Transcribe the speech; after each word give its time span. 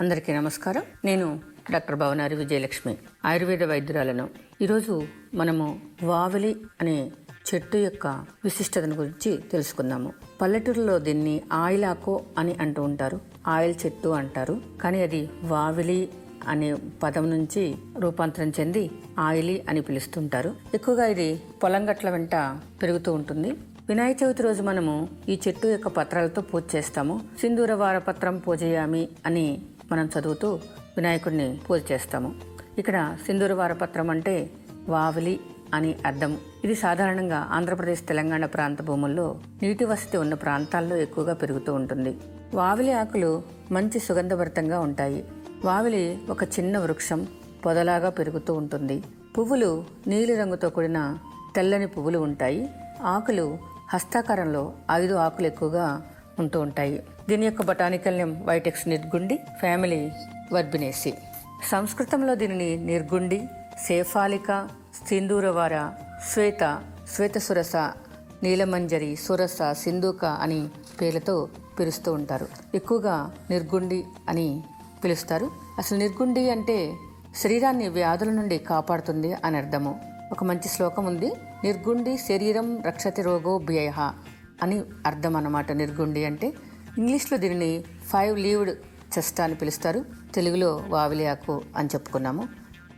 అందరికీ 0.00 0.32
నమస్కారం. 0.32 0.82
నేను 1.04 1.40
డాక్టర్ 1.70 1.96
భవనారి 1.96 2.34
విజయలక్ష్మి. 2.34 2.96
ఆయుర్వేద 3.24 3.64
వైద్యురాలను. 3.64 4.28
ఈరోజు 4.62 5.02
మనము 5.34 5.80
వావలి 6.02 6.56
అనే 6.80 7.12
చెట్టు 7.54 7.76
యొక్క 7.76 8.06
విశిష్టతను 8.44 8.94
గురించి 8.94 9.36
తెలుసుకుందాము. 9.36 10.12
పల్లెటూరులో 10.40 10.98
దీన్ని 10.98 11.42
ఆయిలాకో 11.52 12.24
అని 12.38 12.56
అంటూ 12.60 12.82
ఉంటారు. 12.82 13.20
ఆయిల్ 13.46 13.74
చెట్టు 13.86 14.08
అంటారు. 14.08 14.60
కానీ 14.80 15.02
అది 15.02 15.30
వావిలి 15.44 16.08
అనే 16.48 16.76
పదం 17.02 17.30
నుంచి 17.30 17.74
రూపాంతరం 17.98 18.52
చెంది 18.60 18.90
ఆయిలి 19.18 19.64
అని 19.68 19.80
పిలుస్తుంటారు. 19.80 20.56
ఎక్కువగా 20.74 21.06
ఇది 21.06 21.42
పొలం 21.62 21.90
గట్ల 21.90 22.10
వెంట 22.10 22.34
పెరుగుతూ 22.82 23.12
ఉంటుంది. 23.12 23.50
వినాయక 23.88 24.16
చవితి 24.24 24.42
రోజు 24.42 24.62
మనము 24.62 25.08
ఈ 25.28 25.40
చెట్టు 25.48 25.68
యొక్క 25.68 25.88
పత్రాలతో 25.88 26.42
పూజ 26.42 26.62
చేస్తాము. 26.76 27.20
సింధూర 27.40 27.72
వార 27.72 27.98
పత్రం 27.98 28.38
పూజయామి 28.38 29.08
అని 29.26 29.62
మనం 29.92 30.10
చదువుతూ 30.18 30.54
వినాయకుడిని 30.96 31.60
పూజ 31.70 31.82
చేస్తాము. 31.92 32.34
ఇక్కడ 32.78 33.16
సింధూర 33.26 33.52
వారపత్రం 33.52 34.10
అంటే 34.10 34.50
వావిలి 34.88 35.40
అని 35.74 35.94
అర్థం. 36.06 36.38
ఇది 36.64 36.74
సాధారణంగా 36.74 37.48
ఆంధ్రప్రదేశ్ 37.50 38.06
తెలంగాణ 38.08 38.46
ప్రాంత 38.46 38.82
భూముల్లో 38.82 39.36
నీటి 39.62 39.84
వసతి 39.84 40.16
ఉన్న 40.16 40.34
ప్రాంతాల్లో 40.34 40.96
ఎక్కువగా 40.96 41.34
పెరుగుతూ 41.34 41.74
ఉంటుంది. 41.74 42.18
వావిలి 42.54 42.92
ఆకులు 42.92 43.42
మంచి 43.70 43.98
సుగంధభరితంగా 43.98 44.80
ఉంటాయి. 44.80 45.24
వావిలి 45.64 46.18
ఒక 46.30 46.44
చిన్న 46.44 46.78
వృక్షం 46.78 47.26
పొదలాగా 47.66 48.10
పెరుగుతూ 48.10 48.54
ఉంటుంది. 48.54 49.04
పువ్వులు 49.38 49.84
నీలిరంగుతో 50.06 50.70
కూడిన 50.70 51.18
తెల్లని 51.56 51.86
పువ్వులు 51.86 52.18
ఉంటాయి. 52.18 52.70
ఆకులు 53.02 53.58
హస్తాకారంలో 53.88 54.72
ఐదు 54.90 55.14
ఆకులు 55.14 55.46
ఎక్కువగా 55.46 56.02
ఉంటూ 56.38 56.60
ఉంటాయి. 56.60 57.02
దీని 57.28 57.44
యొక్క 57.46 57.62
బొటానికల్ 57.62 58.18
నేమ్ 58.18 58.46
వైటెక్స్ 58.46 58.88
నిర్గుండి 58.88 59.38
ఫ్యామిలీ 59.60 60.10
వర్బినేసి 60.52 61.14
సంస్కృతంలో 61.70 62.34
దీనిని 62.34 62.76
నిర్గుండి 62.76 63.48
సేఫాలిక 63.86 64.68
సింధూరవార 65.08 65.92
శ్వేత 66.32 66.82
శ్వేతసురస 67.14 67.76
నీలమంజరి 68.42 69.16
సురస 69.16 69.58
సింధూక 69.72 70.24
అని 70.24 70.68
పేర్లతో 71.00 71.48
పిలుస్తూ 71.78 72.12
ఉంటారు. 72.12 72.48
ఎక్కువగా 72.74 73.32
నిర్గుండి 73.50 74.04
అని 74.28 74.62
పిలుస్తారు. 75.04 75.50
అసలు 75.78 75.98
నిర్గుండి 75.98 76.50
అంటే 76.50 76.92
శరీరాన్ని 77.36 77.88
వ్యాధుల 77.88 78.30
నుండి 78.30 78.58
కాపాడుతుంది 78.58 79.34
అని 79.44 79.56
అర్థము. 79.56 80.00
ఒక 80.32 80.44
మంచి 80.44 80.68
శ్లోకం 80.68 81.06
ఉంది. 81.06 81.32
నిర్గుండి 81.64 82.16
శరీరం 82.16 82.82
రక్షతి 82.86 83.22
రోగో 83.22 83.58
భ్యయ 83.58 83.92
అని 84.62 84.82
అర్థం 85.06 85.36
అన్నమాట 85.36 85.72
నిర్గుండి 85.72 86.24
అంటే. 86.24 86.52
ఇంగ్లీష్లో 86.98 87.38
దీనిని 87.38 87.84
ఫైవ్ 88.04 88.38
లీవ్డ్ 88.38 88.70
చెస్ట్ 89.18 89.40
అని 89.40 89.54
పిలుస్తారు. 89.54 90.04
తెలుగులో 90.34 90.84
వావిలి 90.88 91.26
ఆకు 91.26 91.62
అని 91.76 91.88
చెప్పుకున్నాము. 91.94 92.48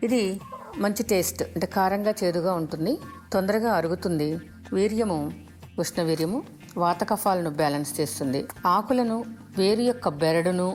ఇది 0.02 0.40
మంచి 0.76 1.02
టేస్ట్ 1.02 1.42
అంటే 1.42 1.66
కారంగా 1.66 2.14
చేదుగా 2.24 2.52
ఉంటుంది 2.52 2.98
తొందరగా 3.32 3.72
అరుగుతుంది. 3.72 4.38
వీర్యము 4.72 5.32
ఉష్ణవీర్యము 5.78 6.42
వాతకఫాలను 6.76 7.50
బ్యాలెన్స్ 7.50 8.00
చేస్తుంది. 8.00 8.46
ఆకులను 8.66 9.24
వేరు 9.58 9.80
యొక్క 9.80 10.08
బెరడును 10.08 10.68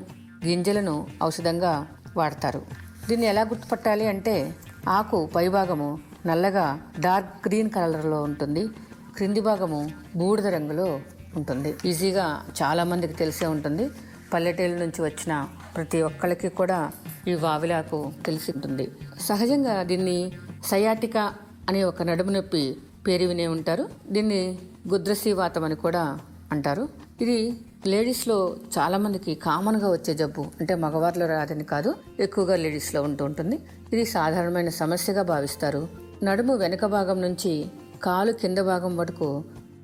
గింజలను 0.46 1.08
ఔషధంగా 1.24 1.88
వాడతారు. 2.18 2.62
దీన్ని 3.10 3.28
ఎలా 3.28 3.42
గుర్తుపట్టాలి 3.42 4.08
అంటే 4.08 4.56
ఆకు 4.90 5.30
పైభాగము 5.36 6.00
నల్లగా 6.26 6.82
డార్క్ 7.00 7.48
గ్రీన్ 7.48 7.70
కలర్లో 7.70 8.24
ఉంటుంది. 8.24 8.68
క్రింది 9.16 9.42
భాగము 9.42 9.92
బూడిద 10.16 10.48
రంగులో 10.48 11.00
ఉంటుంది. 11.36 11.76
ఈజీగా 11.86 12.46
చాలామందికి 12.64 13.14
తెలిసే 13.14 13.46
ఉంటుంది. 13.46 13.90
పల్లెటూళ్ళ 14.34 14.76
నుంచి 14.76 15.02
వచ్చిన 15.02 15.48
ప్రతి 15.76 16.02
ఒక్కరికి 16.02 16.50
కూడా 16.50 16.92
ఈ 17.28 17.34
వావిలాకు 17.34 18.12
తెలిసి 18.26 18.52
ఉంటుంది. 18.56 18.92
సహజంగా 19.22 19.84
దీన్ని 19.84 20.32
సయాటికా 20.66 21.34
అనే 21.70 21.84
ఒక 21.84 22.04
నడుము 22.04 22.32
నొప్పి 22.32 22.78
పేరు 23.08 23.26
వినే 23.26 23.48
ఉంటారు. 23.48 23.90
దీన్ని 24.10 24.58
గుద్రసీవాతం 24.88 25.64
అని 25.64 25.76
కూడా 25.76 26.20
అంటారు. 26.52 26.90
ఇది 27.22 27.58
లేడీస్లో 27.86 28.56
చాలామందికి 28.78 29.36
కామన్గా 29.36 29.92
వచ్చే 29.92 30.14
జబ్బు. 30.14 30.46
అంటే 30.60 30.76
మగవారిలో 30.76 31.28
రాదని 31.28 31.64
కాదు 31.64 31.96
ఎక్కువగా 32.20 32.56
లేడీస్లో 32.56 33.02
ఉంటూ 33.02 33.26
ఉంటుంది. 33.26 33.60
ఇది 33.94 34.06
సాధారణమైన 34.06 34.70
సమస్యగా 34.70 35.22
భావిస్తారు. 35.22 35.88
నడుము 36.24 36.56
వెనుక 36.56 36.86
భాగం 36.86 37.22
నుంచి 37.22 37.66
కాలు 38.04 38.32
కింద 38.32 38.58
భాగం 38.58 38.98
వరకు 38.98 39.44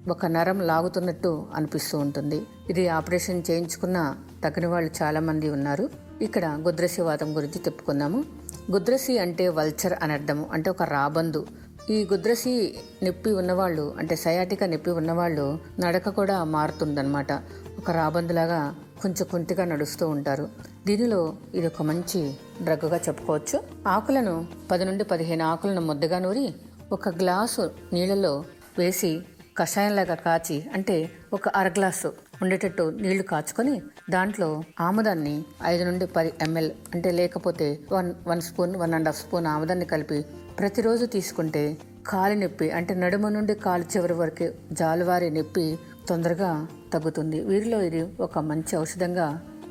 ఒక 0.09 0.25
నరం 0.25 0.59
లాగుతున్నట్టు 0.61 1.47
అనిపిస్తూ 1.55 1.97
ఉంటుంది. 1.97 2.41
ఇది 2.69 2.87
ఆపరేషన్ 2.87 3.43
చేయించుకున్న 3.51 4.15
తగిన 4.43 4.67
వాళ్ళు 4.67 4.91
చాలామంది 5.03 5.49
ఉన్నారు. 5.49 5.89
ఇక్కడ 6.21 6.45
గుద్రసి 6.45 7.01
వాదం 7.01 7.35
గురించి 7.35 7.61
చెప్పుకుందాము. 7.61 8.23
గుద్రసి 8.71 9.19
అంటే 9.19 9.49
వల్చర్ 9.49 9.93
అని 10.03 10.13
అర్థము 10.13 10.49
అంటే 10.51 10.69
ఒక 10.69 10.83
రాబందు. 10.83 11.47
ఈ 11.89 12.07
గుద్రసి 12.13 12.75
నొప్పి 13.03 13.31
ఉన్నవాళ్ళు 13.31 13.95
అంటే 13.97 14.15
సయాటిక 14.15 14.63
నొప్పి 14.63 14.91
ఉన్నవాళ్ళు 14.91 15.59
నడక 15.79 16.09
కూడా 16.09 16.43
మారుతుందన్నమాట. 16.43 17.31
ఒక 17.77 17.91
రాబందులాగా 17.91 18.75
కొంచెం 19.01 19.27
కుంటిగా 19.31 19.65
నడుస్తూ 19.65 20.09
ఉంటారు. 20.09 20.49
దీనిలో 20.87 21.35
ఇది 21.53 21.67
ఒక 21.67 21.81
మంచి 21.81 22.33
డ్రగ్గా 22.63 22.97
చెప్పుకోవచ్చు. 22.97 23.63
ఆకులను 23.87 24.45
పది 24.71 24.85
నుండి 24.85 25.03
పదిహేను 25.03 25.45
ఆకులను 25.45 25.81
ముద్దగా 25.81 26.19
నూరి 26.19 26.53
ఒక 26.91 27.09
గ్లాసు 27.09 27.71
నీళ్ళలో 27.93 28.43
వేసి 28.77 29.21
కషాయంలాగా 29.59 30.15
కాచి 30.15 30.57
అంటే 30.73 30.95
ఒక 31.33 31.49
అర 31.49 31.67
గ్లాసు 31.67 32.09
ఉండేటట్టు 32.41 32.83
నీళ్ళు 33.01 33.23
కాచుకొని 33.23 33.81
దాంట్లో 34.09 34.63
ఆముదాన్ని 34.79 35.35
ఐదు 35.65 35.83
నుండి 35.83 36.05
పది 36.07 36.33
ఎంఎల్ 36.41 36.71
అంటే 36.93 37.11
లేకపోతే 37.11 37.79
one 37.91 38.13
one 38.27 38.41
spoon 38.41 38.75
one 38.75 38.93
and 38.93 39.07
half 39.07 39.21
spoon 39.21 39.47
ఆముదాన్ని 39.47 39.85
కలిపి 39.85 40.25
ప్రతిరోజు 40.59 41.05
తీసుకుంటే 41.05 41.77
కాలి 42.07 42.35
నొప్పి 42.35 42.67
అంటే 42.71 42.93
నడుము 42.93 43.29
నుండి 43.29 43.55
కాలు 43.55 43.83
చివరి 43.83 44.13
వరకు 44.13 44.47
జాలువారి 44.71 45.29
నొప్పి 45.29 45.65
తొందరగా 46.09 46.67
తగ్గుతుంది. 46.93 47.39
వీరిలో 47.41 47.81
ఇది 47.81 48.01
ఒక 48.19 48.39
మంచి 48.39 48.73
ఔషధంగా 48.77 49.27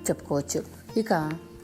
చెప్పుకోవచ్చు. 0.08 0.60
ఇక 0.96 1.12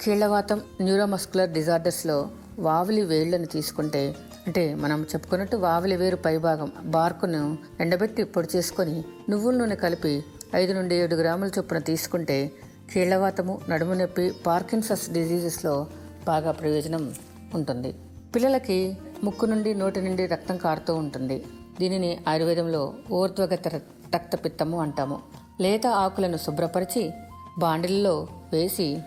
కీళ్ళవాతం 0.01 0.61
న్యూరోమస్కులర్ 0.81 1.51
డిజార్డర్స్లో 1.51 2.17
వావిలి 2.59 3.03
వేళ్ళను 3.03 3.47
తీసుకుంటే 3.47 4.15
అంటే 4.47 4.75
మనం 4.75 5.03
చెప్పుకున్నట్టు 5.03 5.57
వావిలి 5.57 5.97
వేరు 5.97 6.17
పైభాగం 6.17 6.73
బార్కును 6.85 7.59
ఎండబెట్టి 7.81 8.25
పొడి 8.25 8.49
చేసుకొని 8.57 9.05
నువ్వుల 9.31 9.57
నూనె 9.57 9.75
కలిపి 9.75 10.25
ఐదు 10.55 10.73
నుండి 10.73 10.95
ఏడు 10.95 11.15
గ్రాముల 11.15 11.51
చొప్పున 11.59 11.79
తీసుకుంటే 11.79 12.53
కీళ్ళవాతము 12.93 13.61
నడుము 13.69 13.95
నొప్పి 13.95 14.33
పార్కిన్సస్ 14.47 15.11
డిజీజెస్లో 15.11 15.87
బాగా 16.27 16.51
ప్రయోజనం 16.51 17.15
ఉంటుంది. 17.55 17.95
పిల్లలకి 18.35 18.97
ముక్కు 19.25 19.47
నుండి 19.47 19.75
నోటి 19.75 20.03
నుండి 20.03 20.27
రక్తం 20.27 20.57
కారుతూ 20.57 20.95
ఉంటుంది. 20.95 21.45
దీనిని 21.81 22.19
ఆయుర్వేదంలో 22.29 22.95
ఊర్ధ్వగత 23.11 23.69
రక్తపిత్తము 24.15 24.81
అంటాము. 24.81 25.21
లేత 25.61 25.87
ఆకులను 25.87 26.37
శుభ్రపరిచి 26.37 27.11
బాండిల్లో 27.59 28.29
వేసి 28.53 28.99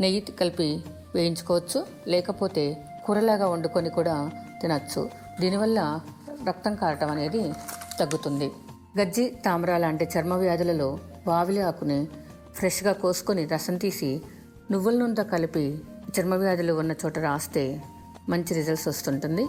నెయ్యి 0.00 0.20
కలిపి 0.20 0.82
వేయించుకోవచ్చు. 1.14 1.80
లేకపోతే 2.12 2.64
కూరలాగా 3.06 3.46
వండుకొని 3.52 3.90
కూడా 3.98 4.16
తినచ్చు. 4.60 5.02
దీనివల్ల 5.40 5.80
రక్తం 6.48 6.74
కారటం 6.74 7.10
అనేది 7.14 7.42
తగ్గుతుంది. 8.00 8.48
గజ్జి 8.98 9.24
తామర 9.44 9.72
లాంటి 9.84 10.04
చర్మ 10.12 10.34
వ్యాధులలో 10.34 10.88
వావిలి 11.28 11.62
ఆకుని 11.68 11.98
ఫ్రెష్గా 12.58 12.92
కోసుకొని 13.02 13.42
రసం 13.52 13.76
తీసి 13.84 14.10
నువ్వుల 14.70 14.94
నూనెతో 14.98 15.24
కలిపి 15.32 15.64
చర్మ 16.14 16.34
వ్యాధులు 16.34 16.72
ఉన్న 16.82 16.92
చోట 17.02 17.18
రాస్తే 17.18 17.64
మంచి 18.28 18.52
రిజల్ట్స్ 18.58 18.88
వస్తుంటుంది. 18.88 19.44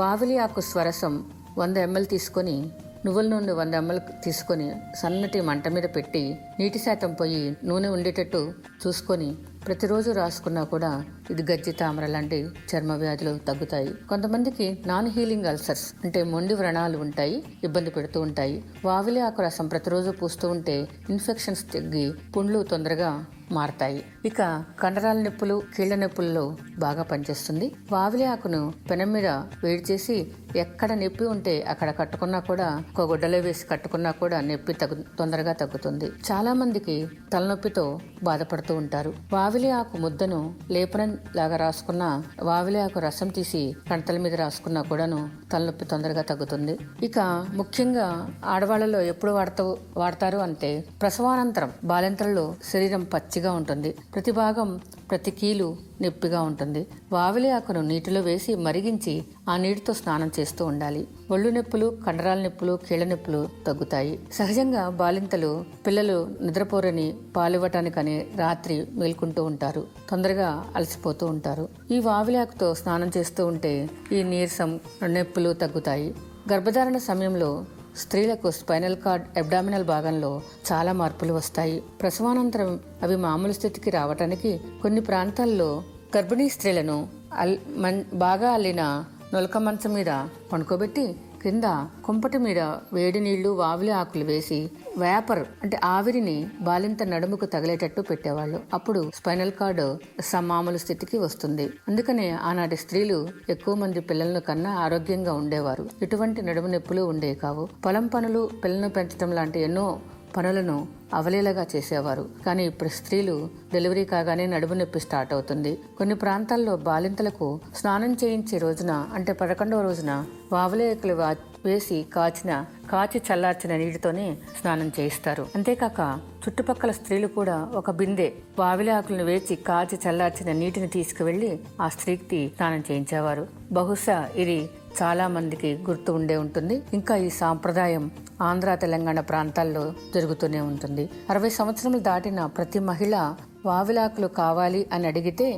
వావిలి 0.00 0.36
ఆకు 0.44 0.60
స్వరసం 0.60 1.14
వంద 1.58 1.76
ఎంఎల్ 1.86 2.06
తీసుకొని 2.06 2.56
నువ్వుల 3.04 3.26
నూనె 3.28 3.52
వంద 3.52 3.74
ఎంఎల్ 3.74 4.00
తీసుకొని 4.24 4.66
సన్నటి 5.00 5.40
మంట 5.40 5.68
మీద 5.68 5.86
పెట్టి 5.96 6.22
నీటి 6.58 6.78
శాతం 6.78 7.12
పోయి 7.20 7.42
నూనె 7.68 7.88
ఉండేటట్టు 7.88 8.40
చూసుకొని 8.82 9.28
ప్రతిరోజు 9.66 10.10
రాసుకున్నా 10.10 10.64
కూడా 10.64 11.04
ఇది 11.30 11.52
గజ్జి 11.52 11.72
తామర 11.72 12.06
లాంటి 12.06 12.48
చర్మ 12.70 12.92
వ్యాధులు 12.92 13.38
తగ్గుతాయి. 13.38 13.94
కొంతమందికి 14.08 14.82
నాన్ 14.86 15.08
హీలింగ్ 15.08 15.46
అల్సర్స్ 15.46 15.94
అంటే 16.04 16.22
మొండి 16.22 16.54
వ్రణాలు 16.54 16.98
ఉంటాయి 16.98 17.42
ఇబ్బంది 17.64 17.90
పెడుతూ 17.90 18.20
ఉంటాయి. 18.20 18.64
వావిలి 18.84 19.20
ఆకు 19.20 19.42
రసం 19.42 19.66
ప్రతిరోజు 19.66 20.10
పూస్తూ 20.10 20.48
ఉంటే 20.48 20.88
ఇన్ఫెక్షన్స్ 21.10 21.72
తగ్గి 21.74 22.12
పుండ్లు 22.36 22.62
తొందరగా 22.62 23.24
మారతాయి. 23.52 24.04
ఇక 24.24 24.64
కండరాల 24.82 25.18
నొప్పులు 25.18 25.62
కీళ్ళ 25.76 25.94
నొప్పుల్లో 25.94 26.56
బాగా 26.78 27.02
పనిచేస్తుంది. 27.02 27.72
వావిలి 27.92 28.24
ఆకును 28.24 28.72
పెనం 28.90 29.12
మీద 29.12 29.26
వేడి 29.64 29.92
చేసి 29.92 30.32
ఎక్కడ 30.56 30.92
నొప్పి 30.92 31.24
ఉంటే 31.24 31.62
అక్కడ 31.62 31.90
కట్టుకున్నా 31.90 32.40
కూడా 32.40 32.82
ఒక 32.98 33.10
గుడ్డలో 33.10 33.38
వేసి 33.38 33.66
కట్టుకున్నా 33.66 34.10
కూడా 34.10 34.40
నొప్పి 34.40 34.72
తగ్గు 34.72 35.04
తొందరగా 35.18 35.52
తగ్గుతుంది. 35.52 36.06
చాలా 36.32 36.52
మందికి 36.52 37.08
తలనొప్పితో 37.32 37.98
బాధపడుతూ 38.22 38.74
ఉంటారు. 38.74 39.14
వావిలి 39.32 39.49
వావిలి 39.50 39.70
ఆకు 39.70 39.98
ముద్దను 39.98 40.54
లేపనం 40.70 41.12
లాగా 41.36 41.56
రాసుకున్న 41.56 42.04
వావిలి 42.42 42.78
ఆకు 42.80 42.98
రసం 43.00 43.28
తీసి 43.28 43.62
కంటల 43.90 44.18
మీద 44.24 44.34
రాసుకున్నా 44.34 44.80
కూడాను 44.82 45.18
తలనొప్పి 45.52 45.84
తొందరగా 45.84 46.22
తగ్గుతుంది. 46.22 46.74
ఇక 47.02 47.18
ముఖ్యంగా 47.54 48.06
ఆడవాళ్ళలో 48.44 49.00
ఎప్పుడు 49.12 49.32
వాడతా 49.32 49.64
వాడతారు 49.96 50.38
అంటే 50.38 50.70
ప్రసవానంతరం 51.02 51.72
బాలింతలలో 51.84 52.54
శరీరం 52.72 53.04
పచ్చిగా 53.14 53.52
ఉంటుంది. 53.52 53.92
ప్రతి 54.14 54.30
భాగం 54.30 54.80
ప్రతి 55.10 55.30
కీలు 55.30 55.76
నొప్పిగా 56.02 56.42
ఉంటుంది. 56.42 56.86
వావిలి 57.12 57.50
ఆకును 57.50 57.80
నీటిలో 57.80 58.20
వేసి 58.20 58.54
మరిగించి 58.54 59.24
ఆ 59.48 59.56
నీటితో 59.56 59.92
స్నానం 59.92 60.30
చేస్తూ 60.40 60.64
ఉండాలి. 60.64 61.08
ఒళ్ళు 61.30 61.50
నొప్పులు 61.50 61.98
కండరాల 62.06 62.42
నొప్పులు 62.42 62.78
కీళ్ళ 62.88 63.04
నొప్పులు 63.04 63.48
తగ్గుతాయి. 63.66 64.18
సహజంగా 64.32 64.88
బాలింతలు 64.88 65.64
పిల్లలు 65.86 66.28
నిద్రపోరని 66.42 67.14
పాలివ్వటానికని 67.36 68.26
రాత్రి 68.36 68.86
మేల్కుంటూ 68.92 69.44
ఉంటారు. 69.44 69.86
తొందరగా 70.10 70.64
అలసిపోతూ 70.76 71.26
ఉంటారు. 71.26 71.68
ఈ 71.90 71.98
వావిలి 71.98 72.38
ఆకుతో 72.38 72.74
స్నానం 72.74 73.10
చేస్తూ 73.16 73.46
ఉంటే 73.46 73.90
ఈ 74.12 74.22
నీరసం 74.22 74.80
నొప్పులు 75.04 75.52
తగ్గుతాయి. 75.52 76.14
గర్భధారణ 76.52 76.96
సమయంలో 76.96 77.64
స్త్రీలకు 77.96 78.50
స్పైనల్ 78.50 78.96
కార్డ్ 78.96 79.38
అబ్డామినల్ 79.38 79.84
భాగంలో 79.84 80.42
చాలా 80.72 80.92
మార్పులు 80.92 81.32
వస్తాయి. 81.32 81.82
ప్రసవానంతరం 82.00 82.80
అవి 83.02 83.16
మామూలు 83.16 83.52
స్థితికి 83.52 83.90
రావటానికి 83.90 84.60
కొన్ని 84.82 85.00
ప్రాంతాల్లో 85.00 85.82
గర్భిణీ 86.16 86.48
స్త్రీలను 86.48 87.08
అల్ 87.34 87.58
మన్ 87.76 88.04
బాగా 88.14 88.50
అల్లిన 88.50 89.04
నొలక 89.34 89.58
మంచం 89.58 89.92
మీద 89.92 90.26
పండుకోబెట్టి 90.52 91.16
కింద 91.42 91.64
కుంపటి 92.04 92.38
మీద 92.38 92.58
వేడి 92.92 93.20
నీళ్ళు 93.20 93.48
వావిలి 93.48 93.90
ఆకులు 93.90 94.24
వేసి 94.24 94.70
వేపర్ 94.98 95.38
అంటే 95.38 95.80
ఆవిరిని 95.84 96.48
బాలింత 96.60 97.02
నడుముకు 97.02 97.46
తగిలేటట్టు 97.46 98.00
పెట్టేవాళ్ళు. 98.00 98.60
అప్పుడు 98.74 99.10
స్పైనల్ 99.14 99.52
కార్డు 99.52 99.98
సమామూలు 100.20 100.76
స్థితికి 100.76 101.18
వస్తుంది. 101.18 101.70
అందుకనే 101.88 102.30
ఆనాటి 102.30 102.76
స్త్రీలు 102.76 103.28
ఎక్కువ 103.48 103.74
మంది 103.74 104.00
పిల్లలను 104.00 104.40
కన్నా 104.40 104.70
ఆరోగ్యంగా 104.70 105.32
ఉండేవారు. 105.32 105.88
ఇటువంటి 106.02 106.42
నడుము 106.42 106.66
నొప్పులు 106.66 107.02
ఉండే 107.02 107.34
కావు. 107.34 107.68
పొలం 107.86 108.06
పనులు 108.06 108.50
పిల్లలను 108.64 108.88
పెంచడం 108.88 109.32
లాంటి 109.32 109.60
ఎన్నో 109.60 110.00
పనులను 110.36 110.88
అవలీలగా 111.14 111.66
చేసేవారు. 111.76 112.24
కానీ 112.46 112.64
ఇప్పుడు 112.66 112.88
స్త్రీలు 112.88 113.36
డెలివరీ 113.72 114.04
కాగానే 114.04 114.46
నడుము 114.46 114.74
నొప్పి 114.74 115.00
స్టార్ట్ 115.00 115.32
అవుతుంది. 115.32 115.72
కొన్ని 115.98 116.14
ప్రాంతాల్లో 116.14 116.76
బాలింతలకు 116.76 117.60
స్నానం 117.74 118.12
చేయించే 118.24 118.58
రోజున 118.58 118.92
అంటే 119.14 119.32
పదకొండవ 119.32 119.82
రోజున 119.82 120.12
వావలేకులు 120.52 121.16
వేసి 121.64 121.96
కాచిన 122.14 122.64
కాచి 122.90 123.22
చల్లార్చిన 123.28 123.76
నీటితోనే 123.76 124.26
స్నానం 124.60 124.92
చేయిస్తారు. 125.00 125.46
అంతేకాక 125.54 126.00
చుట్టుపక్కల 126.42 126.90
స్త్రీలు 126.90 127.26
కూడా 127.26 127.56
ఒక 127.74 127.90
బిందె 127.90 128.32
వావిలి 128.58 128.90
ఆకులను 128.90 129.24
వేచి 129.24 129.54
కాచి 129.56 129.98
చల్లార్చిన 130.04 130.52
నీటిని 130.52 130.88
తీసుకువెళ్ళి 130.88 131.60
ఆ 131.80 131.88
స్త్రీకి 131.88 132.52
స్నానం 132.56 132.82
చేయించేవారు. 132.90 133.46
బహుశా 133.72 134.18
ఇది 134.36 134.58
చాలామందికి 134.98 135.70
గుర్తు 135.88 136.12
ఉండే 136.12 136.36
ఉంటుంది. 136.36 136.82
ఇంకా 136.92 137.16
ఈ 137.16 137.28
సాంప్రదాయం 137.28 138.10
ఆంధ్ర 138.40 138.74
తెలంగాణ 138.74 139.20
ప్రాంతాల్లో 139.20 139.84
జరుగుతూనే 140.14 140.60
ఉంటుంది. 140.60 141.10
అరవై 141.30 141.50
సంవత్సరములు 141.50 142.00
దాటిన 142.00 142.46
ప్రతి 142.46 142.78
మహిళ 142.78 143.34
వావిలాకులు 143.66 144.26
కావాలి 144.26 144.86
అని 144.92 145.06
అడిగితే 145.06 145.48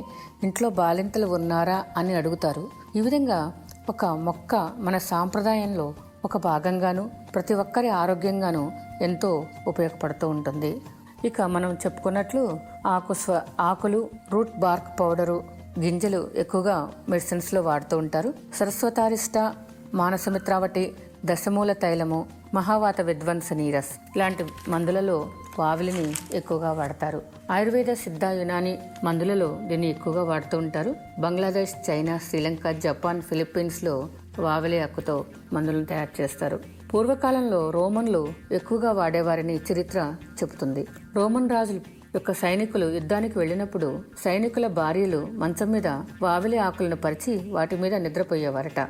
ఇంట్లో 0.43 0.69
బాలింతలు 0.69 1.27
ఉన్నారా 1.27 1.83
అని 1.97 2.13
అడుగుతారు. 2.13 2.67
ఈ 2.95 3.01
విధంగా 3.01 3.53
ఒక 3.89 4.05
మొక్క 4.05 4.55
మన 4.77 4.97
సాంప్రదాయంలో 4.97 5.93
ఒక 6.25 6.37
భాగంగాను 6.37 7.09
ప్రతి 7.33 7.53
ఒక్కరి 7.53 7.89
ఆరోగ్యంగాను 7.89 8.71
ఎంతో 9.01 9.31
ఉపయోగపడుతూ 9.67 10.29
ఉంటుంది. 10.29 10.81
ఇక 11.25 11.41
మనం 11.41 11.73
చెప్పుకున్నట్లు 11.73 12.59
ఆకు 12.87 13.13
స్వ 13.13 13.41
ఆకులు 13.59 14.09
రూట్ 14.31 14.59
బార్క్ 14.59 14.99
పౌడరు 14.99 15.43
గింజలు 15.79 16.29
ఎక్కువగా 16.35 16.91
మెడిసిన్స్లో 17.09 17.61
వాడుతూ 17.61 17.97
ఉంటారు. 17.97 18.33
సరస్వతారిష్ట 18.55 19.53
మానసమిత్రావటి 19.93 20.93
దశమూల 21.25 21.73
తైలము 21.73 22.25
మహావాత 22.53 23.01
విధ్వంస 23.01 23.53
నీరస్ 23.53 23.89
ఇలాంటి 24.15 24.45
మందులలో 24.69 25.29
వావిలిని 25.59 26.13
ఎక్కువగా 26.33 26.71
వాడతారు. 26.71 27.21
ఆయుర్వేద 27.51 27.93
సిద్ధ 27.93 28.25
యునాని 28.25 28.79
మందులలో 29.03 29.59
దీన్ని 29.67 29.89
ఎక్కువగా 29.89 30.23
వాడుతూ 30.23 30.57
ఉంటారు. 30.57 30.95
బంగ్లాదేశ్ 31.19 31.89
చైనా 31.89 32.17
శ్రీలంక 32.17 32.67
జపాన్ 32.69 33.21
ఫిలిప్పీన్స్లో 33.21 34.09
వావిలి 34.39 34.79
ఆకుతో 34.81 35.25
మందులను 35.53 35.85
తయారు 35.85 36.21
చేస్తారు. 36.21 36.59
పూర్వకాలంలో 36.93 37.69
రోమన్లు 37.69 38.33
ఎక్కువగా 38.51 38.91
వాడేవారని 38.91 39.59
చరిత్ర 39.73 40.15
చెబుతుంది. 40.21 40.87
రోమన్ 41.15 41.49
రాజులు 41.49 42.02
యొక్క 42.15 42.31
సైనికులు 42.31 42.85
యుద్ధానికి 42.89 43.39
వెళ్ళినప్పుడు 43.39 43.87
సైనికుల 44.23 44.67
భార్యలు 44.79 45.19
మంచం 45.41 45.71
మీద 45.71 45.87
వావిలి 46.21 46.57
ఆకులను 46.57 46.95
పరిచి 46.95 47.33
వాటి 47.49 47.75
మీద 47.75 47.95
నిద్రపోయేవారట. 47.95 48.81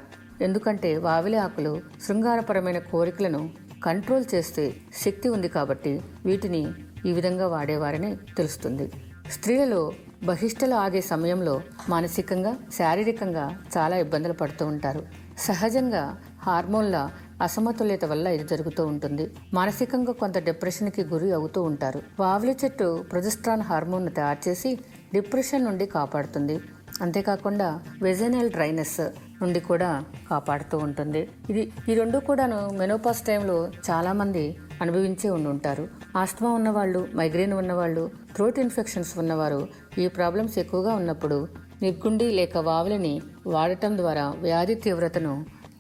ఎందుకంటే 0.42 0.98
వావిలి 0.98 1.38
ఆకులు 1.38 1.82
శృంగారపరమైన 2.08 2.80
కోరికలను 2.80 3.42
కంట్రోల్ 3.84 4.26
చేస్తే 4.36 4.66
శక్తి 5.04 5.30
ఉంది 5.30 5.48
కాబట్టి 5.48 5.94
వీటిని 6.26 6.62
ఈ 7.06 7.14
విధంగా 7.14 7.48
వాడేవారని 7.48 8.12
తెలుస్తుంది. 8.38 8.88
స్త్రీలలో 9.32 9.82
బహిష్టలు 10.24 10.76
ఆగే 10.76 11.02
సమయంలో 11.02 11.62
మానసికంగా 11.90 12.54
శారీరకంగా 12.78 13.46
చాలా 13.78 13.96
ఇబ్బందులు 13.98 14.34
పడుతూ 14.34 14.66
ఉంటారు. 14.66 15.02
సహజంగా 15.38 16.04
హార్మోన్ల 16.44 16.98
అసమతుల్యత 17.48 18.06
వల్ల 18.12 18.28
ఇది 18.36 18.46
జరుగుతూ 18.52 18.84
ఉంటుంది. 18.92 19.26
మానసికంగా 19.58 20.14
కొంత 20.22 20.38
డిప్రెషన్కి 20.48 21.04
గురి 21.14 21.30
అవుతూ 21.40 21.62
ఉంటారు. 21.72 22.00
వావలి 22.24 22.56
చెట్టు 22.62 22.88
ప్రొజెస్ట్రాన్ 23.12 23.66
హార్మోన్ను 23.70 24.14
తయారు 24.20 24.42
చేసి 24.48 24.72
డిప్రెషన్ 25.14 25.68
నుండి 25.70 25.86
కాపాడుతుంది. 25.98 26.56
అంతేకాకుండా 27.04 27.68
వెజైనల్ 28.06 28.52
డ్రైనెస్ 28.56 29.00
నుండి 29.42 29.60
కూడా 29.70 29.90
కాపాడుతూ 30.30 30.76
ఉంటుంది. 30.78 31.22
ఇది 31.52 31.64
ఈ 31.90 31.94
రెండు 32.00 32.18
కూడాను 32.28 32.60
మెనోపాస్ 32.80 33.22
టైంలో 33.30 33.58
చాలామంది 33.90 34.44
అనుభవించే 34.82 35.30
ఉండి 35.30 35.50
ఉంటారు 35.54 35.84
ఆస్తమా 36.22 36.52
ఉన్నవాళ్ళు 36.60 37.02
మైగ్రేన్ 37.20 37.56
ఉన్నవాళ్ళు 37.62 38.04
థ్రోట్ 38.36 38.60
ఇన్ఫెక్షన్స్ 38.60 39.12
ఉన్నవారు 39.22 39.60
ఈ 40.04 40.08
ప్రాబ్లమ్స్ 40.18 40.56
ఎక్కువగా 40.64 40.94
ఉన్నప్పుడు 41.02 41.40
నిగ్గుండి 41.82 42.28
లేక 42.40 42.58
వావులని 42.70 43.14
వాడటం 43.48 43.94
ద్వారా 43.98 44.26
వ్యాధి 44.46 44.76
తీవ్రతను 44.76 45.34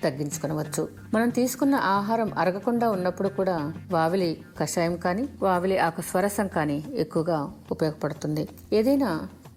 తగ్గించుకునవచ్చు. 0.05 0.83
మనం 1.13 1.29
తీసుకున్న 1.37 1.75
ఆహారం 1.97 2.29
అరగకుండా 2.41 2.89
ఉన్నప్పుడు 2.95 3.29
కూడా 3.39 3.57
వావిలి 3.91 4.31
కషాయం 4.59 4.95
కానీ 5.05 5.23
వావిలి 5.41 5.77
ఆకు 5.87 6.03
స్వరసం 6.09 6.49
కానీ 6.57 6.77
ఎక్కువగా 7.03 7.39
ఉపయోగపడుతుంది. 7.71 8.45
ఏదైనా 8.79 9.11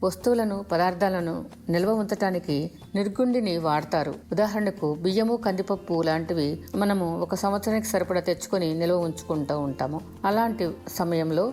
వస్తువులను 0.04 0.56
పదార్థాలను 0.72 1.34
నిల్వ 1.68 1.90
ఉంచటానికి 2.00 2.56
నిర్గుండిని 2.94 3.54
వాడతారు. 3.66 4.12
ఉదాహరణకు 4.32 4.88
బియ్యము 5.04 5.36
కందిపప్పు 5.46 5.94
లాంటివి 6.08 6.48
మనము 6.82 7.06
ఒక 7.24 7.34
సంవత్సరానికి 7.44 7.88
సరిపడా 7.92 8.22
తెచ్చుకొని 8.28 8.68
నిల్వ 8.82 8.98
ఉంచుకుంటూ 9.06 9.54
ఉంటాము. 9.68 10.00
అలాంటి 10.24 10.66
సమయంలో 10.96 11.46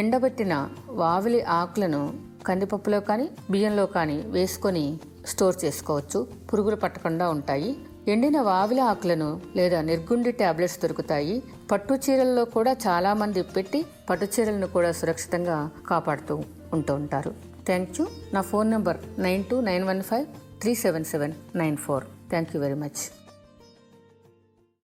ఎండబెట్టిన 0.00 0.54
వావిలి 1.02 1.40
ఆకులను 1.58 2.02
కందిపప్పులో 2.46 2.98
కానీ 3.08 3.28
బియ్యంలో 3.50 3.86
కానీ 3.96 4.18
వేసుకొని 4.34 4.84
స్టోర్ 5.26 5.56
చేసుకోవచ్చు. 5.64 6.18
పురుగులు 6.50 6.76
పట్టకుండా 6.76 7.28
ఉంటాయి. 7.28 7.72
ఎండిన 8.08 8.40
వావిల 8.40 8.80
ఆకులను 8.80 9.40
లేదా 9.56 9.80
నిర్గుండి 9.80 10.32
టాబ్లెట్స్ 10.32 10.82
దొరుకుతాయి. 10.82 11.42
పట్టు 11.70 11.94
చీరల్లో 11.94 12.44
కూడా 12.44 12.76
చాలా 12.86 13.14
మంది 13.14 13.42
పెట్టి 13.42 13.86
పట్టు 14.10 14.24
చీరలను 14.24 14.66
కూడా 14.66 14.92
సురక్షితంగా 14.92 15.70
కాపాడుతూ 15.88 16.44
ఉంటూ 16.72 16.94
ఉంటారు. 16.94 17.34
థ్యాంక్ 17.66 18.00
యూ 18.00 18.06
నా 18.34 18.40
phone 18.40 18.70
number 18.70 18.96
nine 19.18 19.44
two 19.44 19.60
nine 19.60 19.84
one 19.84 20.02
five 20.02 20.26
three 20.60 20.74
seven 20.74 21.04
seven 21.04 21.32
nine 21.56 21.76
four. 21.76 22.04
Thank 22.30 22.56
you 22.56 22.62
very 22.62 22.74
much 22.74 23.19